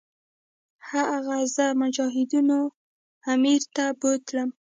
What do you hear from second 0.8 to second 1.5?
هغه